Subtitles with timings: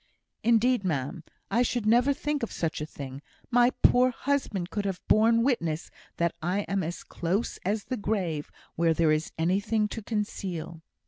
[0.43, 3.21] "Indeed, ma'am, I should never think of such a thing!
[3.51, 8.49] My poor husband could have borne witness that I am as close as the grave
[8.75, 10.81] where there is anything to conceal."